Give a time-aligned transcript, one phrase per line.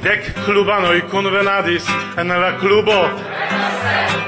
[0.00, 1.84] Dec clubanoi convenadis
[2.16, 3.00] en la clubo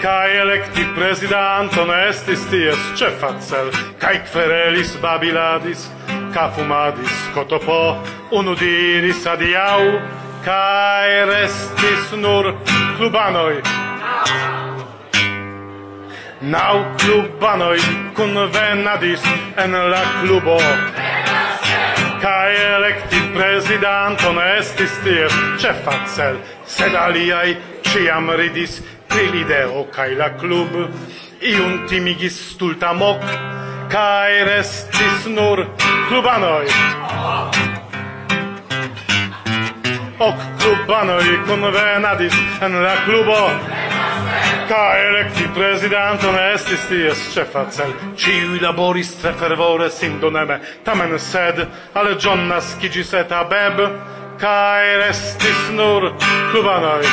[0.03, 5.89] Kai electi presidanton estis ties cefacel, kai querelis babiladis,
[6.35, 7.97] ca fumadis cotopo,
[8.33, 10.01] unu diris adiau,
[10.45, 12.55] cae restis nur
[12.97, 13.61] clubanoi.
[16.41, 17.81] Nau clubanoi
[18.15, 19.23] convenadis
[19.57, 20.59] en la clubo.
[22.23, 27.57] Cae electi presidanton estis ties cefa cel, sed aliai
[27.91, 30.73] ciam ridis pri lideo cae la club,
[31.53, 33.21] iun timigis stulta moc,
[33.93, 35.67] cae restis nur
[36.09, 37.92] clubanoi
[40.23, 43.51] ok klubanoj convenadis en la clubo
[44.69, 47.91] Ca electi presidanton estis ties cefa cel.
[48.17, 53.83] Ciui laboris tre fervore sin doneme, tamen sed, ale John nascigis et abeb,
[54.41, 56.13] Ca restis nur
[56.53, 57.11] clubanoi.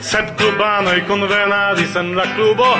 [0.00, 2.70] Sed clubanoi convenadis en la clubo,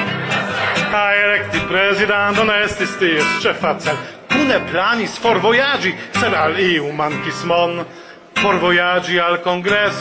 [0.90, 7.82] Ca electi presidanton estis ties cefa cel cune planis forvojaĝi, sed al iu mancis mon
[8.40, 9.98] forvojaĝi al kongres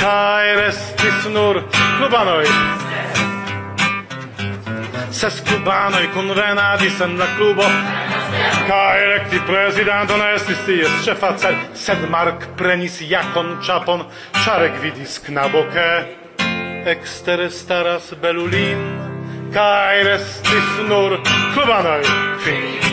[0.00, 1.62] kaj restis nur
[1.98, 2.46] klubanoj.
[5.12, 7.66] Ses kubanoj convenadis en la klubo
[8.66, 14.06] kaj elekti prezidanton estis ties cefa cel, sed Mark prenis jakon čapon,
[14.44, 16.18] Czarek vidis knaboke.
[16.84, 16.96] ke
[17.50, 18.80] staras belulin
[19.54, 21.20] kaj restis nur
[21.54, 22.02] klubanoj
[22.42, 22.91] kvin.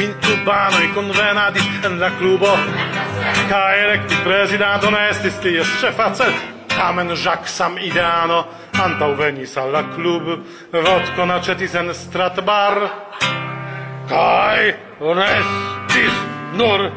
[0.00, 2.52] Incubanoj konvenadis en la klubo
[3.50, 6.32] kaj elekti prezidanton estis ties ĉefacer,
[6.72, 8.38] tamen Jacques sam ideano
[8.80, 10.30] antaŭ venis al la klub,
[10.72, 12.80] vodkon aĉetis en stratbar
[14.08, 14.72] kaj
[15.20, 16.24] restis
[16.56, 16.88] nur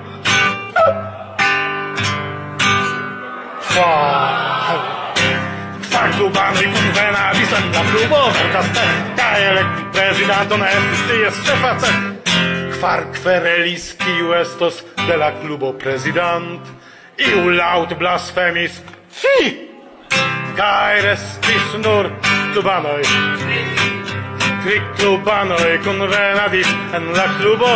[3.67, 4.81] kvar.
[5.89, 8.89] Kvar klubanoj konvenadis en la clubo verkaste
[9.19, 12.12] kaj elekti prezidanton estis ties facet
[12.83, 16.65] Farquher querelis kiu estos de la clubo president,
[17.15, 19.69] iu laut blasfemis, fi!
[20.57, 22.09] Cae restis nur
[22.51, 23.05] clubanoi.
[24.65, 26.67] Tri clubanoi convenadis
[26.97, 27.71] en la clubo,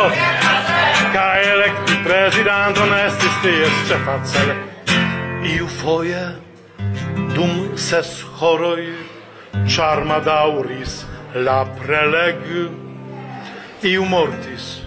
[1.14, 4.52] cae electi presidenton estis ties cefacel.
[5.54, 6.26] Iu foie,
[7.32, 8.90] dum ses horoi,
[9.72, 11.06] charma dauris
[11.48, 12.44] la preleg
[13.88, 14.87] iu mortis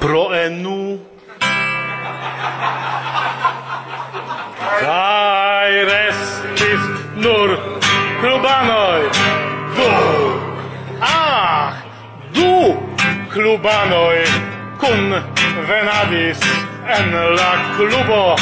[0.00, 1.00] Pro enu
[4.80, 6.82] Kai restis
[7.16, 7.56] nur
[8.20, 9.02] klubanoj
[9.76, 9.88] du.
[11.00, 11.72] Ah,
[12.34, 12.76] du
[13.32, 14.18] klubanoj
[14.80, 15.22] kun
[15.68, 16.40] venadis
[16.98, 18.36] en la klubo.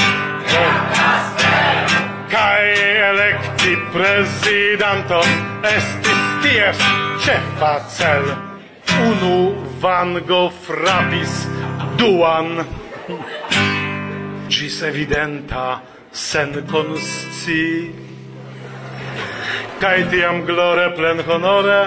[2.30, 2.74] Kai
[3.10, 5.22] elekti prezidanto
[5.62, 6.84] estis ties
[7.22, 8.34] ĉefa cel
[9.06, 11.46] unu vango frapis
[11.98, 12.64] duan.
[14.48, 15.80] Gis evidenta
[16.12, 17.92] sen consci.
[19.80, 21.80] Cae tiam glore plen honore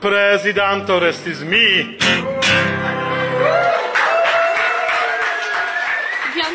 [0.00, 1.98] presidanto restis mi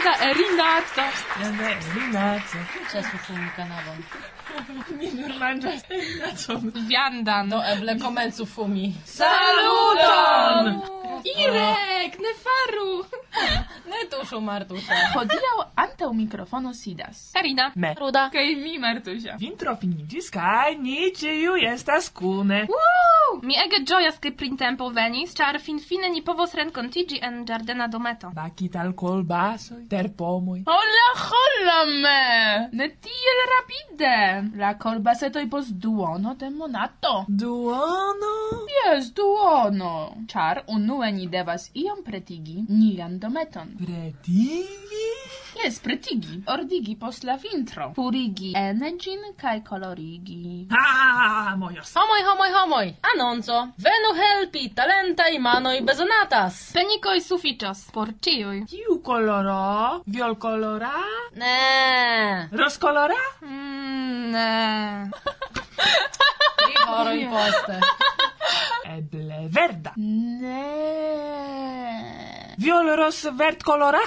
[0.03, 1.02] rinda, rinda arto.
[1.40, 2.58] Ne, rinda arto.
[2.91, 4.03] Ĉesu tiun kanalon.
[5.00, 5.86] Mi nur manĝas
[6.90, 7.50] viandan.
[7.50, 8.94] Do eble komencu fumi.
[9.06, 11.03] Saluton!
[11.22, 13.03] Irek, ne faru!
[13.91, 15.00] ne tuŝu Martuŝa.
[15.16, 17.24] Hodiaŭ antaŭ mikrofono sidas.
[17.35, 19.38] Karina, me, Ruda, kaj mi Martusia.
[19.41, 22.63] Vintro finiĝis kaj ni ĉiuj estas kune.
[22.72, 23.40] Woo!
[23.44, 28.30] Mi ege ĝojas ke printempo venis, ĉar finfine ni povos renkontiĝi en ĝardena dometo.
[28.36, 30.59] Bakita al kolbasoj, terpomoj.
[30.69, 32.19] Hola, hola me!
[32.80, 34.13] Ne tiel rapide!
[34.62, 37.13] La kolbasetoj post duono de monato.
[37.27, 38.33] Duono?
[38.75, 39.94] Jes, duono.
[40.30, 43.76] Ĉar unue unue ni devas iom pretigi nian dometon.
[43.78, 45.10] Pretigi?
[45.64, 50.68] Jes, pretigi, ordigi post la vintro, purigi ene gin kaj kolorigi.
[50.72, 51.92] Ah, mojos!
[51.96, 52.94] Homoj, homoj, homoj!
[53.12, 53.60] Anonco!
[53.78, 56.72] Venu helpi, talentaj manoj bezonatas!
[56.74, 58.64] Penikoj sufiĉas por ĉiuj.
[58.72, 60.02] Kiu koloro?
[60.08, 60.96] Violkolora?
[61.36, 62.48] Ne!
[62.52, 63.20] Rozkolora?
[63.42, 65.12] Mm, ne.
[66.64, 67.80] Tri horoj poste.
[69.44, 69.94] è verda.
[69.95, 70.94] Ne.
[72.57, 74.00] Viol ros vert colora?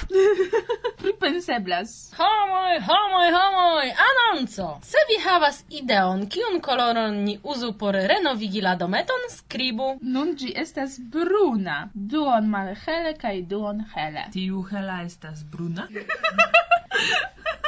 [1.02, 2.12] Pripenseblas.
[2.16, 4.78] Homoj, homoj, homoj, anonco!
[4.82, 9.98] Se vi havas ideon, kiun coloron ni uzu por renovigila dometon, scribu.
[10.00, 11.88] Nun gi estas bruna.
[11.92, 14.24] Duon malhele kaj duon hele.
[14.32, 15.88] Tiu hela estas bruna?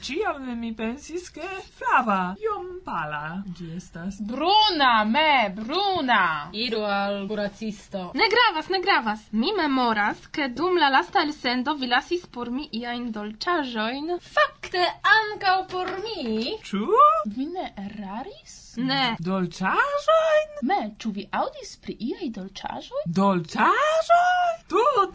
[0.00, 4.20] Ciam mi pensis che flava, iom pala, gi estas.
[4.20, 6.48] Bruna, me, bruna!
[6.52, 8.10] Iru al curacisto.
[8.14, 9.26] Ne gravas, ne gravas.
[9.32, 14.16] Mi memoras, che dum la lasta el sendo vi lasis por mi iain dolciajoin.
[14.20, 16.56] Fakte, ancau por mi!
[16.62, 16.88] Ciu?
[17.26, 18.76] Vi ne eraris?
[18.76, 19.16] Ne.
[19.18, 20.56] Dolciajoin?
[20.62, 23.04] Me, ciu vi audis pri iai dolciajoin?
[23.06, 24.59] Dolciajoin?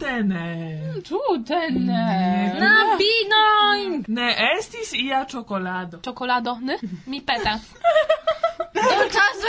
[0.06, 0.82] Tutene.
[0.94, 1.78] Mm, Tutene.
[1.80, 2.60] Ne.
[2.60, 4.04] Na pinoin.
[4.08, 5.98] Ne estis ia chocolado.
[6.02, 6.78] Chocolado, ne?
[7.06, 7.60] Mi petas.
[8.76, 9.06] Dum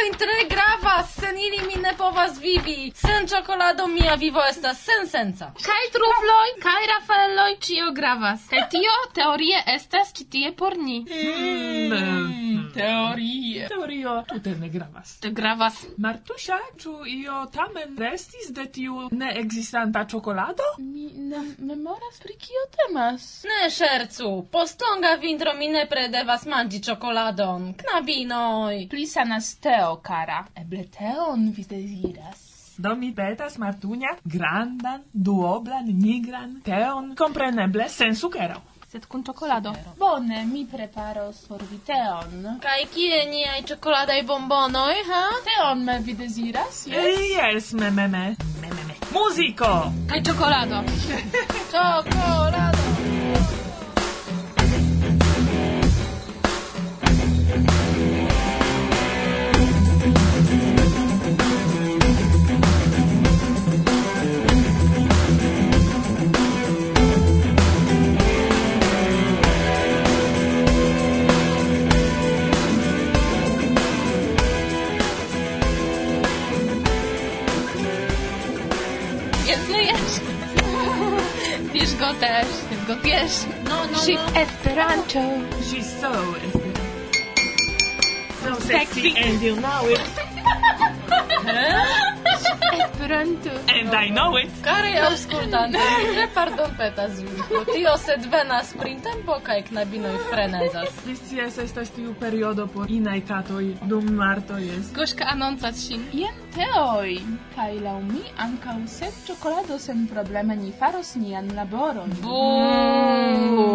[0.07, 2.91] in tre gravas, sen ili mi ne povas vivi.
[2.95, 5.45] Sen ciocolado mia vivo estas sen senza.
[5.67, 8.47] Kaj trufloj, kaj rafaeloj, cio gravas.
[8.49, 10.99] Kaj tio teorie estas ci tie por ni.
[10.99, 13.67] Mm, teorie.
[13.67, 15.19] Teorio tute ne gravas.
[15.19, 15.85] Te gravas.
[15.97, 20.63] Martusia, ciu io tamen restis de tiu neekzistanta ciocolado?
[20.77, 23.43] Mi ne memoras pri kio temas.
[23.43, 27.73] Ne schercu, post longa vintro mi ne predevas manĝi ciocoladon.
[27.83, 30.45] Knabinoj, pli sanas teo, cara.
[30.55, 32.43] Eble teon vi desiras.
[32.77, 38.61] Do mi petas Martunia grandan, duoblan, nigran teon, compreneble, sen sukero.
[38.91, 39.73] Sed kun czekolado.
[39.97, 42.45] Bone, mi preparos por vi teon.
[42.61, 45.25] Kaj kie niaj czekoladaj bombonoj, ha?
[45.49, 47.27] Teon me vi deziras, yes?
[47.33, 48.25] Yes, me, me, me.
[48.61, 48.95] Me, me, me.
[49.17, 49.91] Musico!
[50.09, 50.83] Kaj czekolado.
[51.73, 52.76] czekolado!
[82.69, 82.75] to
[83.65, 84.25] no, no, she's no.
[84.35, 85.61] esperanto.
[85.61, 86.11] She's so
[88.41, 89.17] So sexy, sexy.
[89.17, 89.99] and you know it.
[91.47, 92.06] huh?
[93.07, 93.49] Esperanto.
[93.71, 94.51] And I know it.
[94.63, 95.79] Kare aŭskultante,
[96.17, 100.89] ne pardonpetas vin pro tio, sed venas printempo kaj knabinoj frenezas.
[101.05, 104.91] Vi scias estas tiu periodo por inaj katoj dum marto jest.
[104.97, 106.03] Goŝka anoncas sin.
[106.11, 107.15] jen teoj
[107.55, 112.11] kaj laŭ mi ankaŭ sed ĉokolado sen probleme ni faros nian laboron.
[112.21, 113.67] Buuu!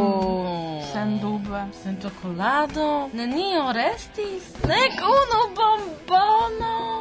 [0.92, 1.64] Sen dube.
[1.82, 3.08] Sen ĉokolado?
[3.16, 4.52] Nenio restis?
[4.68, 6.91] Nek unu bombono!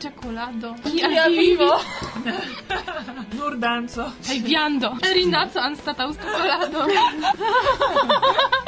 [0.00, 0.74] Cioccolato.
[0.94, 1.78] Ja pivo.
[3.36, 4.12] Nur danzo.
[4.30, 4.96] Ej, viando.
[5.02, 6.86] Rindaco anstata z czekolado.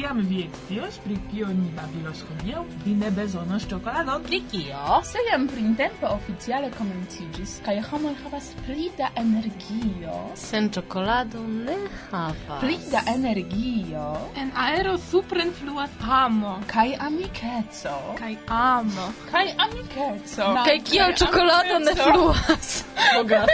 [0.00, 4.22] Kiam vi excios pri kio ni babilos hodiaŭ, vi ne bezonos ĉokoladon.
[4.24, 5.00] Pri kio?
[5.04, 10.14] Se jam printempo oficiale komenciĝis kaj homoj havas pli da energio.
[10.44, 11.76] Sen ĉokolado ne
[12.06, 12.62] havas.
[12.62, 14.06] Pli da energio.
[14.44, 17.96] En aero supren fluas amo kaj amikeco.
[18.22, 19.12] Kaj amo.
[19.30, 20.50] Kaj amikeco.
[20.64, 22.72] Kaj kio ĉokolado ne fluas.
[23.18, 23.52] Bogas.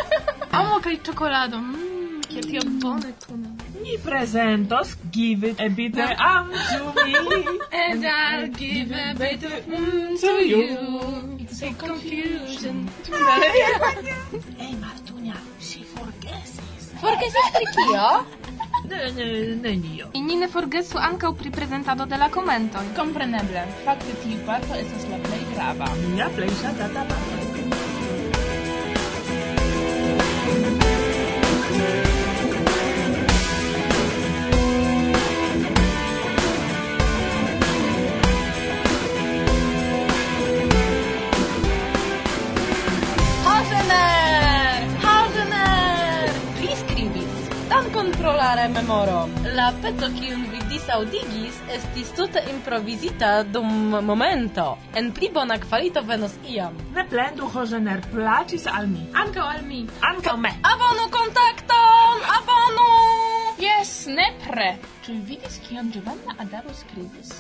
[0.52, 1.58] amo kaj ĉokolado.
[1.58, 3.45] Mmm, kiel bone kun
[3.86, 7.14] Ni presentos give a bit of um to me
[7.86, 10.66] and I'll give a bit of mm to you.
[11.38, 12.90] It's a confusion.
[14.58, 16.90] Hey Martunia, she forgesis.
[16.98, 18.10] Forgesis pri kio?
[18.90, 20.10] Ne, ne, nenio.
[20.18, 22.86] Inni ne forgesu ankaŭ pri prezentado de la komentoj.
[22.98, 25.94] Kompreneble, fakte tiu parto estas la plej grava.
[26.10, 27.45] Mia plej ŝatata parto.
[48.46, 49.28] vera rememoro.
[49.56, 53.68] La peto kiun vi disaudigis estis tute improvizita dum
[54.06, 54.76] momento.
[54.94, 56.76] En pli bona kvalito venos iam.
[56.94, 59.06] Ne plendu, Hozener, placis al mi.
[59.14, 59.86] Ankaŭ al mi.
[60.10, 60.52] Ankaŭ me.
[60.62, 62.22] Abonu kontakton!
[62.38, 62.88] Abonu!
[63.58, 64.78] Yes, nepre.
[65.02, 67.30] Czy vidis kion Giovanna Adaro skribis?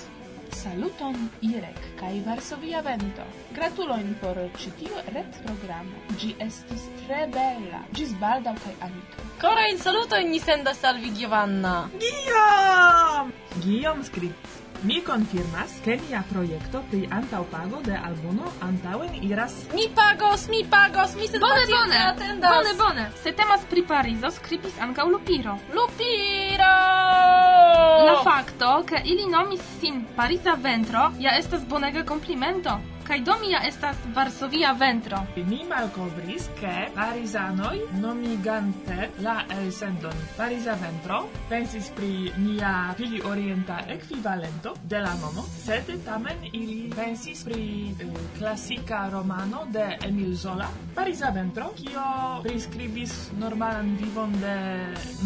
[0.56, 3.24] Saluton Irek kaj Varsovia Vento.
[3.52, 6.00] Gratulojn por ĉi tiu retprogramo.
[6.20, 7.82] Ĝi estis tre bela.
[7.98, 9.26] Ĝis baldaŭ kaj amiko.
[9.42, 11.74] Korajn salutojn ni sendas al vi Giovanna.
[12.00, 13.36] Guillaume!
[13.58, 14.56] Guillaume skribis.
[14.86, 19.56] Mi konfirmas, ke nia projekto pri antaŭpago de albumo antaŭen iras.
[19.74, 21.98] Mi pagos, mi pagos, mi se bone, bone.
[22.12, 22.54] atendas.
[22.54, 23.08] Bone, bone.
[23.22, 25.58] Se temas pri Parizo, skribis ankaŭ Lupiro.
[25.74, 26.72] Lupiro!
[28.06, 32.78] La fakto, ke ili nomis sin Pariza ventro, ja estas bonega komplimento.
[33.06, 35.18] Kaj do mia estas Varsovia ventro.
[35.36, 44.74] Mi malkovris, ke parizanoj nomigante la elsendon Pariza ventro pensis pri nia pli orienta ekvivalento
[44.82, 50.66] de la nomo, sed tamen ili pensis pri eh, klasika eh, romano de Emil Zola,
[50.94, 52.02] Pariza ventro, kio
[52.42, 54.56] priskribis normalan vivon de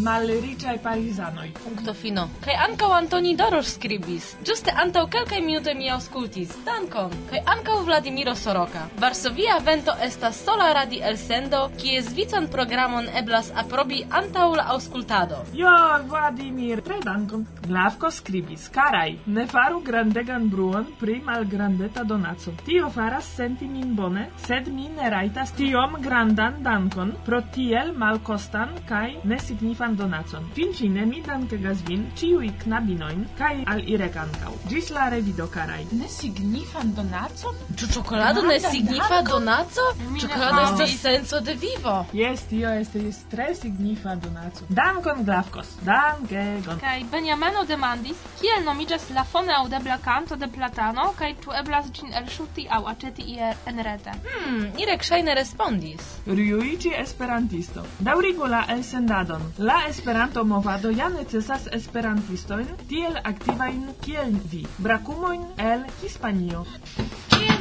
[0.05, 1.49] malriĉaj parizanoj.
[1.65, 2.29] Punkto fino.
[2.45, 4.35] Kaj ankaŭ Antoni Dorosz skribis.
[4.45, 6.57] Ĝuste antaŭ kelkaj minutoj mi aŭskultis.
[6.67, 7.15] Dankon.
[7.31, 8.89] Kaj ankaŭ ankaŭ Vladimiro Soroka.
[8.99, 15.45] Varsovia vento estas sola radi elsendo, kies vican programon eblas aprobi antaŭ la aŭskultado.
[15.55, 15.71] Jo,
[16.09, 17.47] Vladimir, tre dankon.
[17.67, 22.55] Glavko skribis, karaj, ne faru grandegan bruon pri malgrandeta donaco.
[22.65, 28.75] Tio faras senti min bone, sed mi ne rajtas tiom grandan dankon pro tiel malkostan
[28.89, 30.51] kaj nesignifan donacon.
[30.55, 34.57] Finfine mi dankegas vin ĉiuj knabinoin, kaj al Irek ankaŭ.
[34.71, 35.85] Ĝis la revido, karaj.
[35.93, 37.60] Nesignifan donacon?
[37.81, 39.85] Ĉu ĉokolado ne signifa donaco?
[40.21, 41.95] Ĉokolado estas senso de vivo.
[42.13, 44.67] Jes, tio estas tre signifa donaco.
[44.69, 45.71] Dankon, Glavkos.
[45.87, 46.81] Dankegon.
[46.83, 52.13] Kaj Benjamino demandis, kiel nomiĝas la fone aŭdebla kanto de platano kaj ĉu eblas ĝin
[52.23, 54.17] elŝuti aŭ aĉeti ie enrete?
[54.27, 56.11] Hmm, Irek ŝajne respondis.
[56.27, 57.87] Ryuichi esperantisto.
[58.11, 59.47] Daŭrigu la elsendadon.
[59.59, 64.67] La Esperanto-movado ja necesas esperantistojn tiel aktivajn kiel vi.
[64.79, 66.65] Brakumojn el Hispanio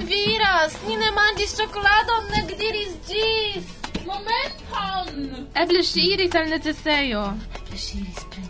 [0.10, 0.78] viras!
[0.88, 3.75] Ni ne manĝis ĉokoladon, nek diris ĝis!
[4.10, 5.48] Momenton!
[5.63, 7.25] Eble ŝi iris al necesejo.
[7.62, 8.50] Eble ŝi iris preni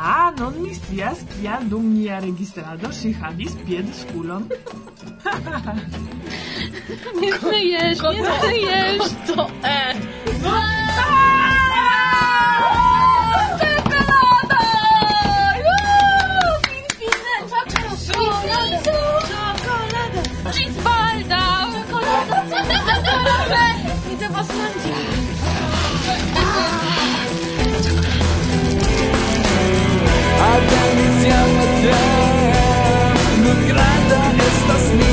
[0.00, 4.48] ah, non mi scias, kial dum nia registrado ŝi havis piedeskulon.
[7.20, 9.12] nie śmiejesz, nie śmiejesz!
[9.26, 10.79] To E!
[24.12, 24.46] 이제 막
[30.42, 33.14] Até iniciar a terra,
[33.44, 34.14] no grande
[34.46, 35.09] estas minhas.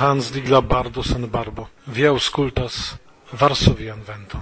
[0.00, 1.68] Hans Digla Bardo sen Barbo.
[1.86, 2.94] Vi auscultas
[3.40, 4.40] Varsovian Venton.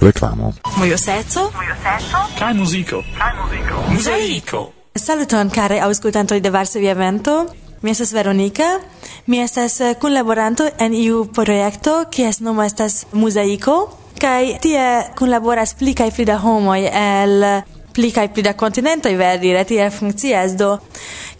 [0.00, 0.52] Reklamo.
[0.76, 1.50] Mojo seco.
[1.54, 2.18] Mojo seco.
[2.38, 3.02] Kaj muziko.
[3.18, 3.82] Kaj muziko.
[3.90, 4.72] Muzaiko.
[4.94, 7.46] Saluton, care auscultantoj de Varsovia Vento.
[7.82, 8.64] Mi estas Veronica,
[9.26, 14.86] mi estas kunlaboranto en iu projekto, kies nomo estas Muzaiko, kaj tie
[15.18, 17.44] kunlaboras pli kaj pli da homoj el
[17.98, 20.76] pli kaj pli da kontinentoj verdire tiel funkcias do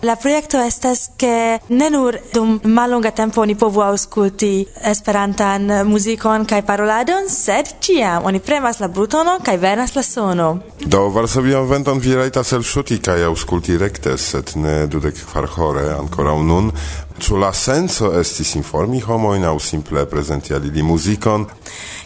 [0.02, 4.50] La projekto estas ke ne nur dum mallonga tempo oni povu aŭskulti
[4.86, 10.46] esperantan muzikon kaj paroladon, sed ĉiam oni premas la butonon kaj venas la sono.
[10.86, 16.38] Do varsovian venton vi rajtas elŝuti kaj aŭskulti rekte, sed ne dudek kvar hore ankoraŭ
[16.46, 16.70] nun,
[17.18, 21.46] Ĉu la senso estis informi homojn aŭ simple prezenti al ili muzikon?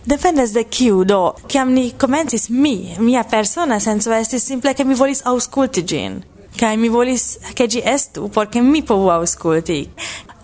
[0.08, 1.34] Dependas de kiu do.
[1.48, 6.16] Kiam ni komencis mi, mia persona senso estis simple ke mi volis aŭskulti ĝin.
[6.60, 9.78] Kaj mi volis ke ĝi estu por ke mi povu aŭskulti.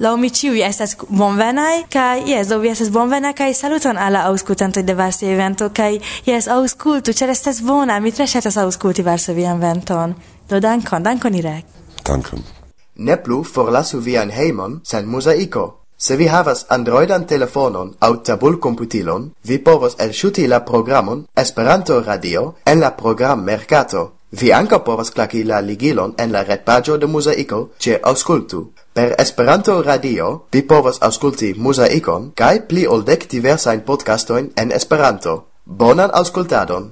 [0.05, 4.27] Laŭ mi ĉiuj estas bonvenaj kaj jes, do vi estas bonvena kaj saluton al la
[4.29, 5.97] aŭskultantoj de Varsovia evento kaj
[6.29, 10.15] jes, aŭskultu, ĉar estas bona, mi tre ŝatas aŭskulti Varsovian Venton.
[10.49, 11.67] Do dankon, dankon Irek.
[12.05, 12.58] Dankon
[12.99, 15.75] ne plu forlasu vian hejmon sen mozaiko.
[15.99, 22.81] Se vi havas androidan telefonon aŭ tabulkomputilon, vi povos elŝuti la programon Esperanto Radio en
[22.81, 24.13] la programmerkato.
[24.31, 28.69] Vi ankaŭ povas klaki la ligilon en la retpagio de Muzaiko ĉe auscultu.
[28.93, 35.45] Per Esperanto Radio vi povas aŭskulti Muzaikon kaj pli ol dek diversajn podcastojn en Esperanto.
[35.65, 36.91] Bonan aŭskultadon!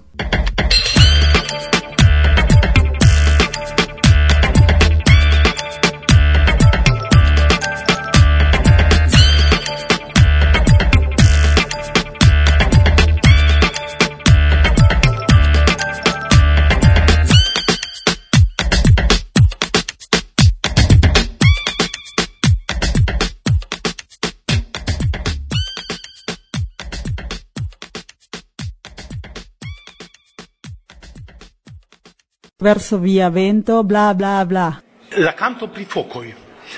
[32.58, 34.82] verso via vento bla bla bla.
[35.16, 36.34] La canto pri focoi.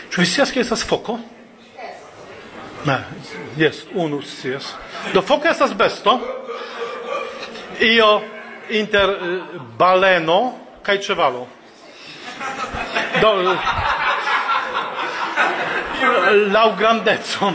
[0.08, 1.36] Cioè sia che estas foco?
[2.82, 3.04] Ma
[3.54, 4.74] yes unus yes.
[5.12, 6.42] Do foco estas besto.
[7.78, 8.22] Io
[8.68, 11.46] inter uh, baleno kaj ĉevalo.
[13.20, 13.58] Do uh,
[16.50, 17.52] laŭ grandeco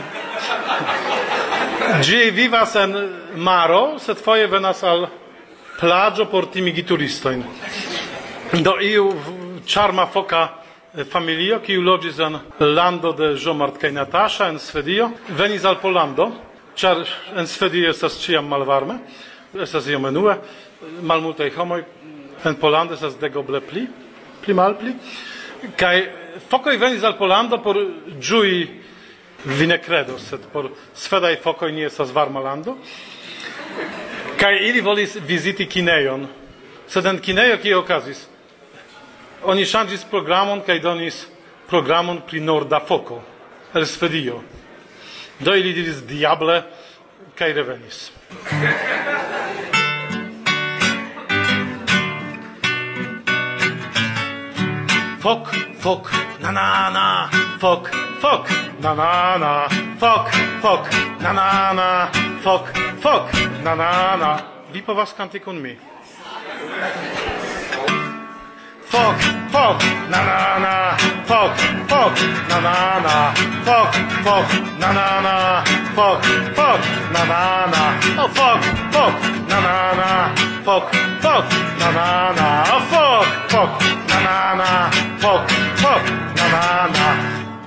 [2.02, 2.96] Gi vivas en
[3.36, 5.10] maro, sed foje venas al
[5.80, 7.44] plagio por timigi turistojn.
[8.62, 9.14] Do iu
[9.66, 10.50] charma foka
[10.94, 16.28] eh, familio, kiu loĝis en lando de Jomart kaj Natasha en Svedio, venis al Polando,
[16.78, 17.00] ĉar
[17.34, 19.00] en Svedio estas ciam malvarme,
[19.58, 20.36] estas iom enue,
[21.02, 21.80] malmultaj homoj
[22.46, 23.88] en Polando estas degoble pli,
[24.44, 24.94] pli malpli,
[25.74, 26.04] kaj
[26.52, 27.80] fokoj venis al Polando por
[28.20, 28.68] ĝui
[29.46, 32.78] vi ne kredos, sed por svedaj fokoj ne estas varma lando.
[34.38, 36.28] Kaj ili volis viziti kinejon,
[36.86, 38.28] sed en kinejo kio okazis?
[39.44, 41.24] oni ŝanĝis programon kaj donis
[41.68, 43.22] programon pri norda foko
[43.74, 44.42] el Svedio.
[45.40, 46.62] Do ili diris diable
[47.36, 48.12] kaj revenis.
[55.24, 55.48] Fok,
[55.80, 56.12] fok,
[56.44, 57.08] na na na,
[57.60, 57.90] fok,
[58.22, 58.50] fok,
[58.84, 59.54] na na na,
[60.00, 60.28] fok,
[60.62, 60.92] fok,
[61.24, 61.90] na na na,
[62.44, 62.68] fok,
[63.02, 63.32] fok,
[63.64, 64.34] na na na.
[64.74, 65.78] Vi povas kanti kun mi.
[68.94, 69.18] Fok,
[69.50, 70.74] fok, na na na.
[71.26, 71.52] Fok,
[71.90, 72.14] fok,
[72.50, 73.34] na na na.
[73.66, 73.90] Fok,
[74.26, 74.48] fok,
[74.80, 75.64] na na na.
[75.96, 76.22] Fok,
[76.54, 76.82] fok,
[77.14, 77.82] na na na.
[78.22, 78.62] Oh fok,
[78.94, 79.14] fok,
[79.50, 80.10] na na na.
[80.66, 80.86] Fok,
[81.24, 81.46] fok,
[81.80, 82.50] na na na.
[82.70, 83.72] Oh fok, fok,
[84.10, 84.70] na na na.
[85.18, 85.42] Fok,
[85.82, 86.04] fok,
[86.38, 87.06] na na na.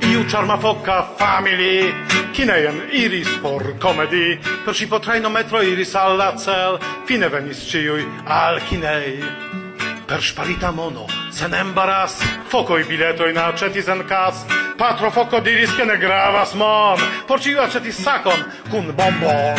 [0.06, 1.90] Iu charma foca family
[2.32, 8.60] Kinejen iris por comedy Per si potrejno metro iris alla cel Fine venis ciui al
[8.68, 9.65] kinei
[10.06, 14.44] per sparita mono, sen embaras, fokoj biletojn aĉetis en kas,
[14.78, 19.58] patro foko diris, che ne gravas mon, por ĉiu aĉetis sakon kun bombon.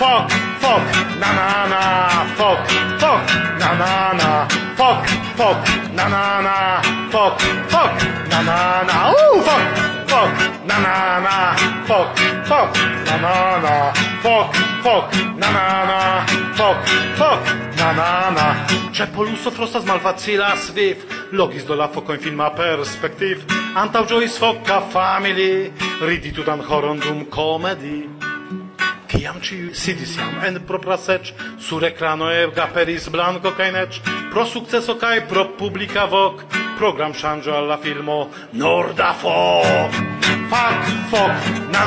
[0.00, 1.30] Fok, fok, na,
[2.34, 3.22] fok, fok,
[3.60, 3.70] na
[4.76, 5.06] fok,
[5.38, 6.58] fok, foc,
[7.12, 9.64] fok, fok, nanana, na, uh, fok,
[10.10, 11.38] fok, nanana,
[11.86, 12.18] fok,
[12.50, 16.26] fok, nanana, fok, na, nanana, fok Fok, na na na,
[16.58, 16.76] fok,
[17.14, 17.42] fok,
[17.78, 18.46] na na na.
[18.90, 23.46] Ĉe poluso frostas malfacilas viv, logis do la fokojn filma perspektiv.
[23.78, 28.31] Antaŭ ĝojis family, famili, riditu dan horon dum komedi.
[29.12, 33.98] Kiam ci sidis jam en propra sec, sur ekrano e gaperis blanco kaj nec,
[34.32, 36.40] pro successo kai pro publica vok,
[36.78, 39.98] program ŝanĝo alla filmo Norda Fok.
[40.48, 41.82] Fak, fok, na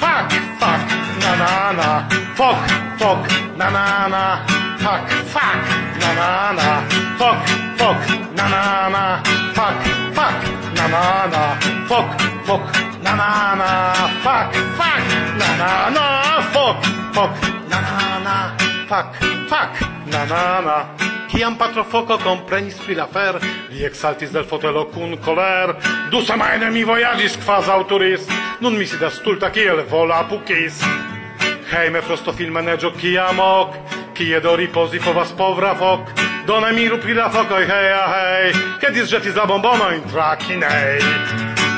[0.00, 0.90] fak, fak,
[1.22, 1.88] nanana,
[2.34, 2.66] fok,
[2.98, 3.70] fok, na
[4.82, 5.62] fak, fak,
[6.02, 6.68] nanana,
[7.22, 7.98] fok, fok,
[8.34, 9.22] na fak,
[9.54, 10.36] fak, na fok, fok,
[10.74, 11.42] nanana,
[11.88, 12.10] fok,
[12.46, 13.92] fok, na na na
[14.24, 15.04] fuck fuck.
[15.38, 17.30] Na na na fuck fuck.
[17.68, 18.36] Na na na
[18.88, 19.14] fuck
[19.48, 19.70] fuck.
[20.06, 21.08] Na na na.
[21.28, 23.36] Kiam patro foco comprenis pri la fer,
[23.70, 25.74] li exaltis del fotelo cun coler,
[26.10, 28.26] Du semajne mi voyagis quas autoris,
[28.60, 30.80] nun mi sidas stulta kiel vola pukis.
[31.68, 33.74] frosto frostofilme neĝo kiam ok,
[34.14, 36.00] kie do riposi povas povra fok.
[36.46, 41.02] Done miru pri la focoi, hei a hei, kedis ĵetis la bombono intrakinej.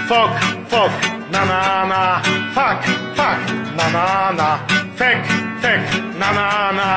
[0.08, 0.30] Fok,
[0.70, 1.60] fok, na na
[1.92, 2.00] na
[2.54, 2.82] fuck
[3.16, 3.40] fuck
[3.76, 4.04] na na
[4.38, 4.48] na
[4.98, 5.20] fek
[5.62, 5.82] fek
[6.20, 6.46] na na
[6.78, 6.88] na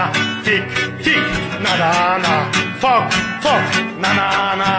[0.45, 0.65] tik
[1.03, 1.25] tik
[1.63, 1.91] na na
[2.25, 2.33] na
[2.81, 3.05] fuck
[3.43, 3.65] fuck
[4.03, 4.27] na na
[4.61, 4.71] na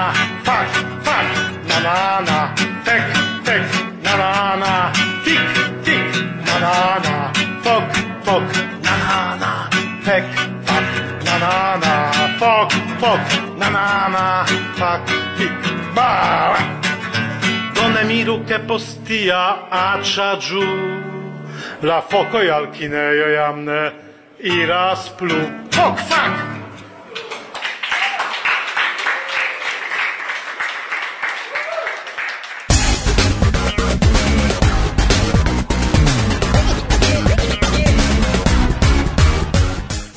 [0.46, 0.68] fuck
[1.06, 1.26] fuck
[1.68, 1.96] na na
[2.28, 2.38] na
[2.86, 3.04] fek
[3.46, 3.64] fek
[4.04, 4.30] na na
[4.62, 4.72] na
[5.24, 5.46] tik
[5.86, 6.06] tik
[6.46, 6.74] na na
[7.06, 7.14] na
[7.64, 7.86] fuck
[8.26, 8.46] fuck
[8.86, 9.52] na na na
[10.06, 10.24] fek
[10.66, 10.86] fuck
[11.26, 11.52] na na
[11.84, 11.92] na
[12.40, 12.70] fuck
[13.02, 13.22] fuck
[13.60, 14.24] na na na
[14.78, 15.00] fuck
[15.38, 15.54] tik
[15.96, 16.10] ba
[17.88, 20.62] non miru che postia accia giù
[21.80, 23.92] la foco e al chineio jamne
[24.38, 25.36] iras plu
[25.68, 26.52] fuck fuck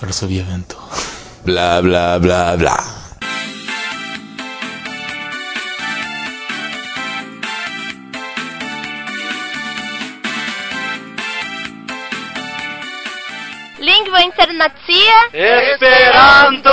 [0.01, 0.77] Rozowieję vento.
[1.45, 2.96] Bla, bla, bla, bla.
[14.47, 16.71] internacie Esperanto!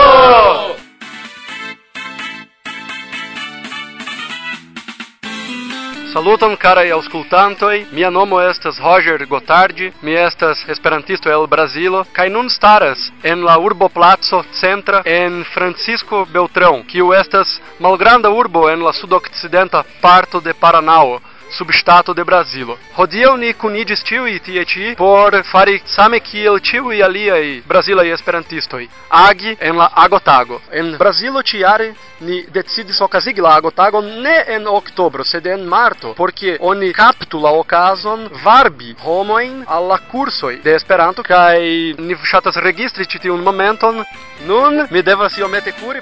[6.12, 9.92] Saluton caraj auscultantoi, Mia nomo estas Roger Gotardi.
[10.00, 16.24] Mi estas esperantisto el Brazilo kai nun staras en la urbo placo centra en Francisco
[16.26, 22.78] Beltrão, kiu estas malgranda urbo en la sudokcidenta parto de Paranao substato de Brasilo.
[22.96, 29.56] Hodiaŭ ni kunidis ĉiuj tie ĉi por fari same kiel ĉiuj aliaj brazilaj esperantistoj agi
[29.60, 30.60] en la agotago.
[30.72, 36.56] En Brazilo ĉiare ni decidis okazigi la agotagon ne en oktobro, sed en marto, porque
[36.60, 41.58] oni kaptu la okazon varbi homojn al la kursoj de Esperanto kaj
[41.98, 44.04] ni ŝatas registri ĉi tiun momenton.
[44.46, 46.00] Nun mi devas iomete kuri.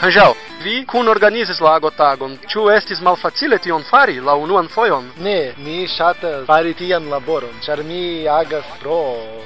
[0.00, 2.32] Rangel, Vi kun organizis la agotagon.
[2.50, 5.04] Ĉu estis malfacile tion fari la unuan fojon?
[5.22, 8.96] Ne, mi ŝatas fari tian laboron, ĉar mi agas pro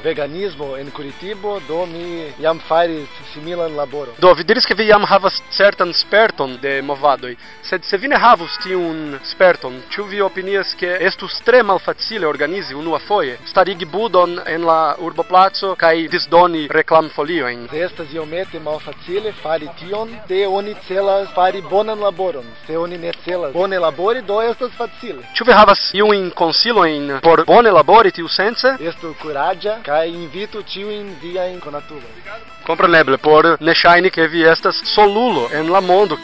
[0.05, 4.17] veganismo en Curitibo, do mi jam faris similan laboron.
[4.25, 7.35] Do vi diris ke vi jam havas certan sperton de movadoj,
[7.69, 12.75] sed se vi ne havus tiun sperton, ĉu vi opinias ke estus tre malfacile organizi
[12.75, 17.69] unuafoje starigi budon en la urboplaco kaj disdoni reklamfoliojn?
[17.85, 22.45] Estas iomete malfacile fari tion, de oni celas celas fari bonan laboron.
[22.67, 25.23] Se oni ne celas bone labori, do estas facile.
[25.35, 28.77] Ĉu vi havas iujn konsilojn por bone labori tiusence?
[28.81, 32.21] Estu kuraĝa kaj invitu ĉiujn viajn konatulojn.
[32.67, 36.19] Kompreneble, por ne ŝajni ke vi estas solulo en la mondo.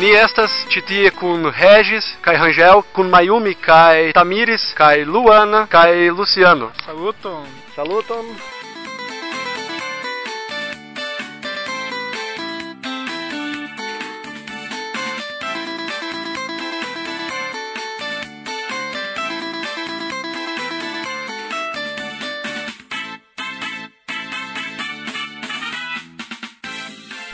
[0.00, 6.72] Ni estas titie kun Regis, kai Rangel, kun Mayumi, kai Tamires, kai Luana, kai Luciano.
[6.86, 7.46] Saluton.
[7.76, 8.26] Saluton.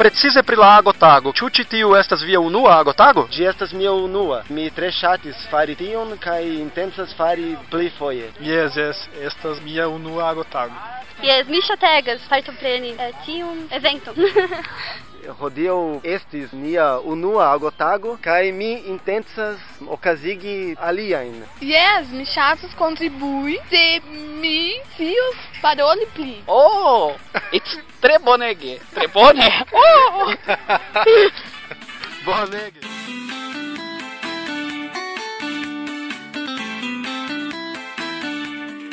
[0.00, 1.32] precize pri la agotago.
[1.38, 3.26] Ĉu ĉi tiu estas via unua agotago?
[3.34, 4.38] Ĝi estas mia unua.
[4.48, 8.30] Mi tre ŝatis fari tion kaj intencas fari pli foje.
[8.40, 10.80] Jes, jes, estas mia unua agotago.
[11.20, 14.16] Jes, mi ŝategas partopreni eh, tiun eventon.
[15.40, 21.44] hodiau estis nia unua agotago, kai mi intensas ocasigi aliaen.
[21.60, 24.00] Yes, mi chatus contribui, se
[24.40, 26.36] mi fios paroli pli.
[26.46, 27.14] Oh,
[27.52, 29.50] it's tre bonege, tre bone.
[29.72, 30.34] Oh!
[32.26, 32.80] bonege.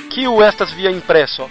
[0.09, 1.49] Kiu estas via impreso?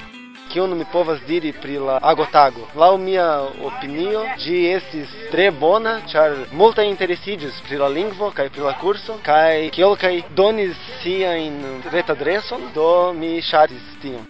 [0.56, 2.62] Kion mi povas diri pri la agotago?
[2.80, 3.24] Laŭ mia
[3.68, 9.18] opinio, ĝi estis tre bona, ĉar multa interesiĝis pri la lingvo kaj pri la kurso,
[9.26, 11.58] kaj kelkaj donis siajn
[11.92, 12.88] retadreson, do
[13.18, 14.24] mi ŝatis tion.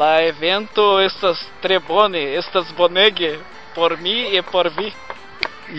[0.00, 3.34] La evento estas tre bone, estas bonege
[3.76, 4.88] por mi e por vi.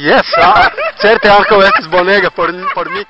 [0.06, 0.69] Yes, ah,
[1.02, 3.08] certe ankaŭ estas bonega por por mi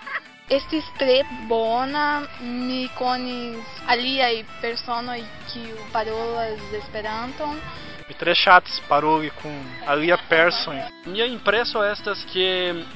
[0.50, 2.06] estis tre bona,
[2.42, 4.34] mi konis aliaj
[4.64, 5.20] personoj
[5.52, 7.60] kiu parolas Esperanton,
[8.10, 10.78] Mi tre shatis paroli kun alia persoj.
[11.06, 12.48] Mia impreso estas ke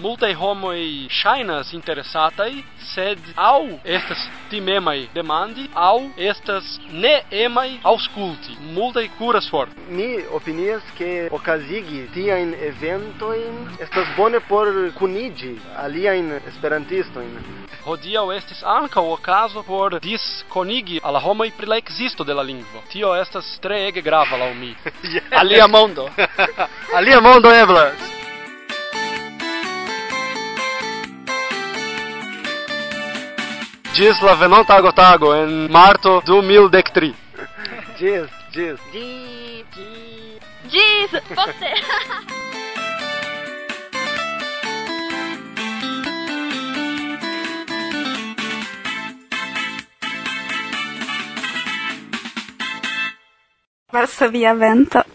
[0.01, 0.79] multaj homoj
[1.21, 2.49] ŝajnas interesataj,
[2.93, 3.59] sed aŭ
[3.97, 5.99] estas timemaj demandi aŭ
[6.29, 6.71] estas
[7.03, 8.57] ne emaj aŭskulti.
[8.77, 9.69] Multaj kuras for.
[9.89, 15.53] Mi opinias ke okazigi tiajn eventojn estas bone por kuniĝi
[15.85, 17.37] aliajn esperantistojn.
[17.85, 22.81] Hodiaŭ estis ankaŭ okazo por diskonigi al homoj pri la ekzisto de la lingvo.
[22.89, 24.73] Tio estas treege grava laŭ mi.
[25.31, 26.11] Aliamondo, Aliamondo Amondo.
[26.93, 27.93] Ali Amondo Evlas.
[33.93, 37.15] Diz la venontago tago em marto de mil dectri.
[37.99, 38.79] Diz, diz.
[38.91, 40.39] Diz, diz.
[40.65, 42.33] Diz, você.
[53.93, 55.12] Verso via vento.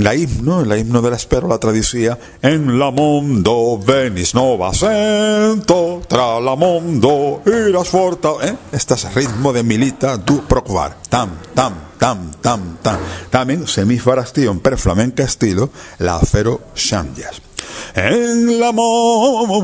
[0.00, 4.32] En la himno, en la himno de la espero, la tradicia, en la mondo venis
[4.32, 8.54] nova sento, tra la mondo iras forta, eh?
[8.72, 12.96] Estas ritmo de milita du procvar, tam, tam, tam, tam, tam.
[13.28, 17.49] Tamen, se mi faras tion per flamenca estilo, la afero ŝanĝas.
[17.94, 19.60] En la mondo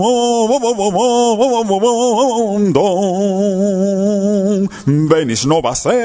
[4.85, 5.97] venis nova sento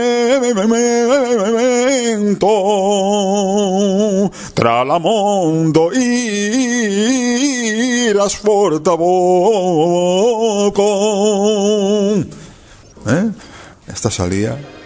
[4.53, 10.83] tra la mondo iras forta voco.
[13.07, 13.31] Eh?
[13.87, 14.80] esta salía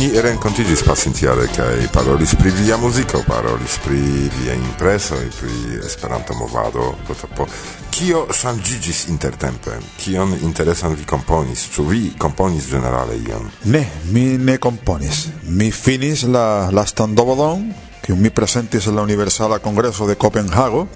[0.00, 3.98] Ni rencontigis pasintjare kaj parolis pri via muziko, parolis pri
[4.32, 7.44] via impresoj, pri Esperanto movado, do to po
[7.92, 9.76] kio ŝanĝiĝis intertempe?
[10.00, 11.66] Kion interesan vi komponis?
[11.74, 13.44] Ĉu vi komponis ĝenerale ion?
[13.68, 13.84] Ne,
[14.16, 15.26] mi ne komponis.
[15.44, 17.68] Mi finis la lastan dovodon,
[18.00, 20.86] kiun mi presentis en la Universala Kongreso de Copenhago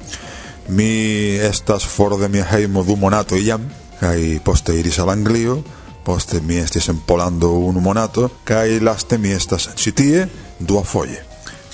[0.69, 3.69] Mi estas for de mia hejmo du monato iam
[4.01, 5.61] kaj poste iris al Anglio
[6.05, 11.21] poste mi estis en Polando unu monato, kai laste mi estas citie dua foie.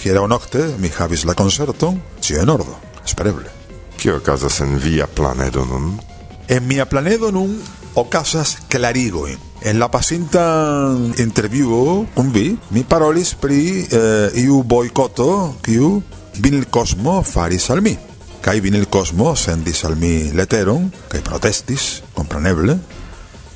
[0.01, 3.51] Hiera nocte mi havis la concerton en ordo, espereble.
[3.97, 6.01] Kio okazas en via planedo nun?
[6.49, 7.61] En mia planedo nun
[7.95, 9.39] okazas clarigoin.
[9.63, 16.03] En la pasinta intervjuo kun vi, mi parolis pri eh, iu boikoto kiu
[16.41, 17.99] Vinil Cosmo faris al mi.
[18.41, 22.79] Kai Vinil Cosmo sendis al mi leteron, kai protestis, compreneble,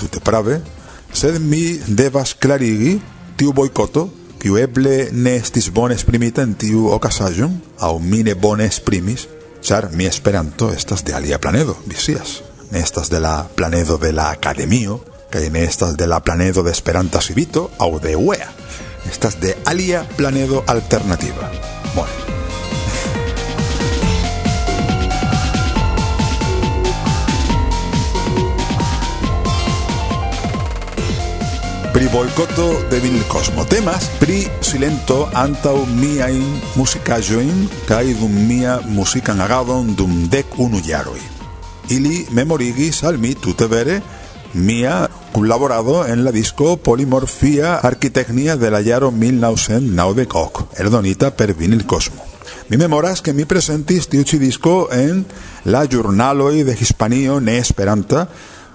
[0.05, 0.61] tute prave,
[1.12, 2.99] sed mi devas clarigi
[3.40, 4.09] tiu boikoto,
[4.43, 9.27] kiu eble ne estis bone esprimita en tiu okazaĵon, aŭ mi ne bone esprimis,
[9.64, 12.43] char mi Esperanto estas de alia planedo, visias.
[12.71, 15.01] Ne estas de la planedo de la Akademio,
[15.33, 18.51] kaj ne estas de la planedo de Esperanta Civito aŭ de UEA.
[19.11, 21.74] Estas de alia planedo alternativa.
[31.94, 33.62] Pri boicoto de Vinil Cosmo.
[33.70, 36.42] Temas pri silento antau miain
[36.74, 41.22] musicajoin kai dum mia musican agadon dum dec unu jaroi.
[41.94, 44.00] Ili memorigis al mi tute vere
[44.54, 52.26] mia colaborado en la disco Polimorfia Arquitecnia de la jaro 1998, eldonita per Vinil Cosmo.
[52.68, 55.26] Mi memoras que mi presentis tiu ci disco en
[55.64, 58.26] la giornaloi de Hispanio ne esperanta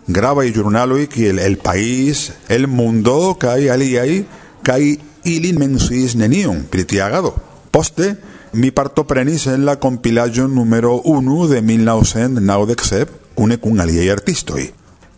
[0.10, 4.24] grava i ĵurnaloj kiel El País, El Mundo kaj aliaj
[4.66, 4.98] kai
[5.30, 7.36] ili menciis nenion pri tia agado.
[7.72, 8.16] Poste
[8.54, 14.70] mi partoprenis en la compilaĵo numero 1 de 1997 une kun aliaj artistoi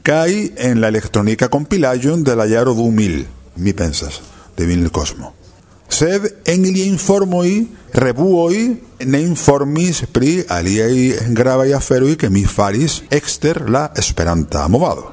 [0.04, 3.26] kai en la electronica compilaĵo de la jaro 2000,
[3.56, 4.22] mi pensas,
[4.58, 5.41] de Vinil Cosmo
[5.92, 13.66] sed en ili informoi rebuoi ne informis pri aliei gravaj aferoj ke mi faris ekster
[13.70, 15.12] la Esperanta movado.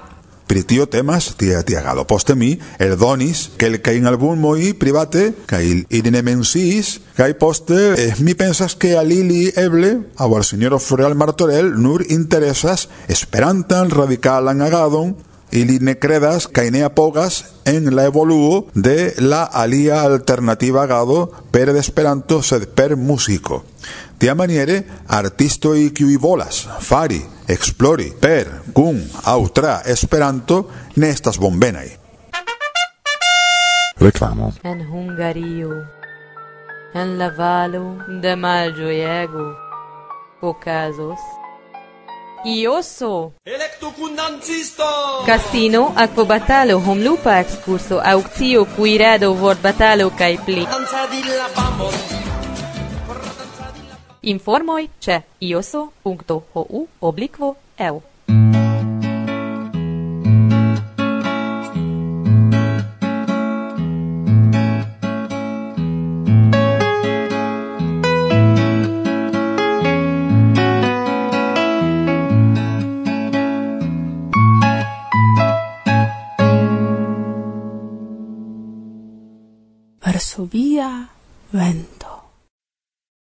[0.49, 2.07] Pri tio temas tia tiagado.
[2.09, 7.35] Poste mi el donis quel que en algún moi private kaj ili ne mensis kaj
[7.37, 12.89] poste eh, mi pensas ke a Lili eble aŭ al señor Freal Martorell nur interesas
[13.09, 15.17] Esperantan radicalan agadon
[15.51, 21.69] ili ne credas kaj ne apogas en la evoluo de la alia alternativa agado per
[21.69, 23.65] Esperanto sed per muziko.
[24.19, 30.65] Tiamaniere artistoj kiuj volas fari, eksplori per, kun aŭ tra Esperanto
[30.97, 31.89] ne estas bonvenaj.
[34.63, 35.71] En Hungario
[36.95, 39.45] en la valo de malĝojego
[40.41, 41.38] okazos
[42.45, 43.33] Io so.
[43.45, 44.85] Electu cundancisto!
[45.27, 50.65] Castino, acquobatalo, homlupa excurso, auxio, cuirado, vorbatalo, cae pli.
[50.65, 51.95] Danzadilla vamos!
[54.23, 58.03] Informoi ce ioso.hu obliquo eu.
[80.51, 81.11] via